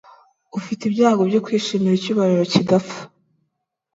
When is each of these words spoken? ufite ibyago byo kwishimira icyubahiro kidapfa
ufite 0.59 0.81
ibyago 0.85 1.21
byo 1.29 1.39
kwishimira 1.45 1.95
icyubahiro 1.97 2.43
kidapfa 2.51 3.01